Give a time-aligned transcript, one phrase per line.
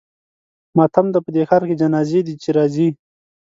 [0.77, 2.87] ماتم دی په دې ښار کې جنازې دي چې راځي.